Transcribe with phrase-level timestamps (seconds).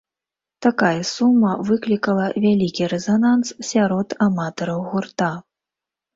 [0.65, 5.31] Такая сума выклікала вялікі рэзананс сярод аматараў гурта.